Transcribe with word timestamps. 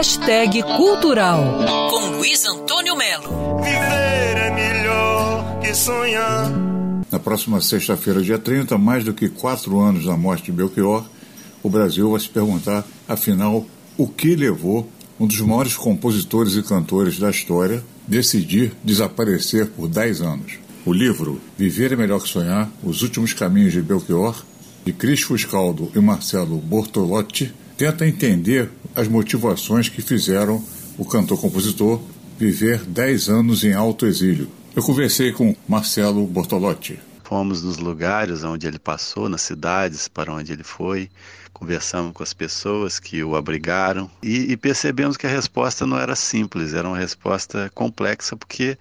Hashtag 0.00 0.62
Cultural. 0.62 1.44
Com 1.90 2.16
Luiz 2.16 2.46
Antônio 2.46 2.96
Melo. 2.96 3.58
Viver 3.58 4.38
é 4.38 4.50
melhor 4.50 5.60
que 5.60 5.74
sonhar. 5.74 6.50
Na 7.12 7.18
próxima 7.18 7.60
sexta-feira, 7.60 8.22
dia 8.22 8.38
30, 8.38 8.78
mais 8.78 9.04
do 9.04 9.12
que 9.12 9.28
quatro 9.28 9.78
anos 9.78 10.06
da 10.06 10.16
morte 10.16 10.44
de 10.44 10.52
Belchior, 10.52 11.04
o 11.62 11.68
Brasil 11.68 12.12
vai 12.12 12.18
se 12.18 12.30
perguntar, 12.30 12.82
afinal, 13.06 13.66
o 13.98 14.08
que 14.08 14.34
levou 14.34 14.90
um 15.18 15.26
dos 15.26 15.38
maiores 15.42 15.76
compositores 15.76 16.54
e 16.54 16.62
cantores 16.62 17.18
da 17.18 17.28
história 17.28 17.84
decidir 18.08 18.72
desaparecer 18.82 19.66
por 19.66 19.86
dez 19.86 20.22
anos. 20.22 20.54
O 20.86 20.94
livro 20.94 21.38
Viver 21.58 21.92
é 21.92 21.96
Melhor 21.96 22.22
que 22.22 22.28
Sonhar, 22.30 22.70
Os 22.82 23.02
Últimos 23.02 23.34
Caminhos 23.34 23.74
de 23.74 23.82
Belchior, 23.82 24.46
de 24.82 24.94
Cris 24.94 25.20
Fuscaldo 25.20 25.92
e 25.94 25.98
Marcelo 26.00 26.56
Bortolotti, 26.56 27.52
tenta 27.76 28.06
entender 28.06 28.70
as 28.94 29.08
motivações 29.08 29.88
que 29.88 30.02
fizeram 30.02 30.62
o 30.98 31.04
cantor-compositor 31.04 32.00
viver 32.38 32.84
dez 32.84 33.28
anos 33.28 33.64
em 33.64 33.72
alto 33.72 34.06
exílio. 34.06 34.50
Eu 34.74 34.82
conversei 34.82 35.32
com 35.32 35.54
Marcelo 35.68 36.26
Bortolotti. 36.26 36.98
Fomos 37.24 37.62
nos 37.62 37.76
lugares 37.76 38.42
onde 38.42 38.66
ele 38.66 38.78
passou, 38.78 39.28
nas 39.28 39.42
cidades 39.42 40.08
para 40.08 40.32
onde 40.32 40.52
ele 40.52 40.64
foi, 40.64 41.08
conversamos 41.52 42.12
com 42.12 42.22
as 42.22 42.32
pessoas 42.32 42.98
que 42.98 43.22
o 43.22 43.36
abrigaram 43.36 44.10
e, 44.22 44.50
e 44.50 44.56
percebemos 44.56 45.16
que 45.16 45.26
a 45.26 45.30
resposta 45.30 45.86
não 45.86 45.98
era 45.98 46.16
simples, 46.16 46.72
era 46.72 46.88
uma 46.88 46.98
resposta 46.98 47.70
complexa, 47.74 48.36
porque 48.36 48.76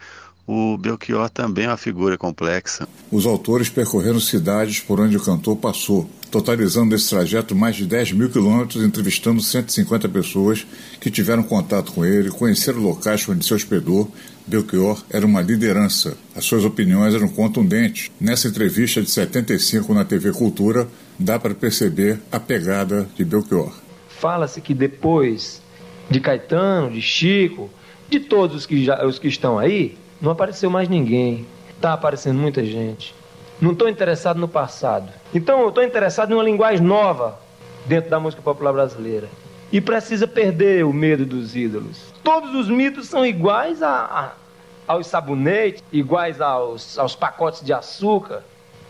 o 0.51 0.75
Belchior 0.79 1.29
também 1.29 1.65
é 1.65 1.67
uma 1.67 1.77
figura 1.77 2.17
complexa. 2.17 2.89
Os 3.11 3.27
autores 3.27 3.69
percorreram 3.69 4.19
cidades 4.19 4.79
por 4.79 4.99
onde 4.99 5.15
o 5.15 5.21
cantor 5.21 5.55
passou, 5.55 6.09
totalizando 6.31 6.95
esse 6.95 7.07
trajeto 7.07 7.55
mais 7.55 7.75
de 7.75 7.85
10 7.85 8.13
mil 8.13 8.31
quilômetros, 8.31 8.83
entrevistando 8.83 9.43
150 9.43 10.09
pessoas 10.09 10.65
que 10.99 11.11
tiveram 11.11 11.43
contato 11.43 11.91
com 11.91 12.03
ele, 12.03 12.31
conheceram 12.31 12.79
locais 12.79 13.29
onde 13.29 13.45
se 13.45 13.53
hospedou. 13.53 14.11
Belchior 14.47 15.03
era 15.11 15.23
uma 15.23 15.39
liderança. 15.39 16.17
As 16.35 16.45
suas 16.45 16.65
opiniões 16.65 17.13
eram 17.13 17.27
contundentes. 17.27 18.09
Nessa 18.19 18.47
entrevista 18.47 19.03
de 19.03 19.11
75 19.11 19.93
na 19.93 20.03
TV 20.03 20.31
Cultura, 20.31 20.87
dá 21.19 21.37
para 21.37 21.53
perceber 21.53 22.19
a 22.31 22.39
pegada 22.39 23.07
de 23.15 23.23
Belchior. 23.23 23.71
Fala-se 24.07 24.59
que 24.61 24.73
depois 24.73 25.61
de 26.09 26.19
Caetano, 26.19 26.89
de 26.89 27.03
Chico, 27.03 27.69
de 28.09 28.19
todos 28.19 28.55
os 28.55 28.65
que, 28.65 28.83
já, 28.83 29.05
os 29.05 29.19
que 29.19 29.27
estão 29.27 29.59
aí, 29.59 29.95
não 30.21 30.31
apareceu 30.31 30.69
mais 30.69 30.89
ninguém. 30.89 31.45
Está 31.75 31.93
aparecendo 31.93 32.37
muita 32.37 32.63
gente. 32.63 33.15
Não 33.61 33.71
estou 33.71 33.87
interessado 33.87 34.39
no 34.39 34.47
passado. 34.47 35.11
Então 35.33 35.61
eu 35.61 35.69
estou 35.69 35.83
interessado 35.83 36.31
em 36.31 36.33
uma 36.33 36.43
linguagem 36.43 36.85
nova 36.85 37.39
dentro 37.85 38.09
da 38.09 38.19
música 38.19 38.41
popular 38.41 38.73
brasileira. 38.73 39.29
E 39.71 39.79
precisa 39.79 40.27
perder 40.27 40.85
o 40.85 40.91
medo 40.91 41.25
dos 41.25 41.55
ídolos. 41.55 41.99
Todos 42.23 42.53
os 42.55 42.69
mitos 42.69 43.07
são 43.07 43.25
iguais 43.25 43.83
a, 43.83 43.89
a, 43.89 44.93
aos 44.93 45.07
sabonetes, 45.07 45.83
iguais 45.91 46.41
aos, 46.41 46.97
aos 46.97 47.15
pacotes 47.15 47.63
de 47.63 47.71
açúcar, 47.71 48.43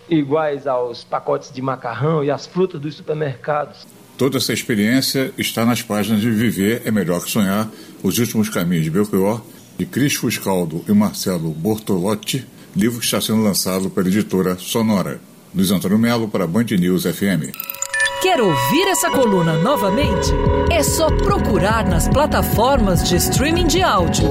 iguais 0.10 0.66
aos 0.66 1.04
pacotes 1.04 1.52
de 1.52 1.62
macarrão 1.62 2.24
e 2.24 2.32
às 2.32 2.48
frutas 2.48 2.80
dos 2.80 2.96
supermercados. 2.96 3.86
Toda 4.18 4.38
essa 4.38 4.52
experiência 4.52 5.34
está 5.38 5.66
nas 5.66 5.82
páginas 5.82 6.22
de 6.22 6.30
Viver 6.30 6.82
é 6.86 6.92
Melhor 6.92 7.24
que 7.24 7.30
Sonhar, 7.30 7.70
Os 8.04 8.18
Últimos 8.18 8.50
Caminhos 8.50 8.84
de 8.84 8.90
Belchior, 8.90 9.42
de 9.80 9.86
Cris 9.86 10.16
Fuscaldo 10.16 10.84
e 10.90 10.92
Marcelo 10.92 11.52
Bortolotti, 11.52 12.46
livro 12.76 13.00
que 13.00 13.06
está 13.06 13.22
sendo 13.22 13.42
lançado 13.42 13.90
pela 13.90 14.10
editora 14.10 14.58
Sonora. 14.58 15.22
Luiz 15.56 15.72
Antônio 15.72 15.98
Melo 15.98 16.28
para 16.28 16.46
Band 16.46 16.66
News 16.78 17.04
FM. 17.04 17.56
Quer 18.22 18.42
ouvir 18.42 18.88
essa 18.90 19.10
coluna 19.10 19.54
novamente? 19.60 20.32
É 20.70 20.84
só 20.84 21.08
procurar 21.08 21.88
nas 21.88 22.10
plataformas 22.10 23.08
de 23.08 23.16
streaming 23.16 23.68
de 23.68 23.82
áudio. 23.82 24.30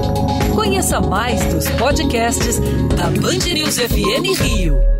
Conheça 0.53 1.01
mais 1.01 1.43
dos 1.51 1.67
podcasts 1.71 2.59
da 2.95 3.09
Band 3.19 3.51
News 3.51 3.79
FM 3.79 4.39
Rio. 4.39 4.98